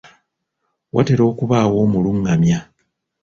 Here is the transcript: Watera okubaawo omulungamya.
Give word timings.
Watera 0.93 1.23
okubaawo 1.31 1.75
omulungamya. 1.85 2.59